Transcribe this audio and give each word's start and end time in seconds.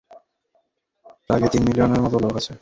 প্রাগে 1.25 1.47
তিন 1.51 1.61
মিলিয়নের 1.67 2.01
মতো 2.03 2.17
লোক 2.23 2.33
আছে। 2.39 2.53